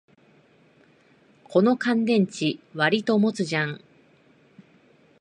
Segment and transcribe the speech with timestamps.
[1.43, 3.81] この乾電池、わりと持つじゃん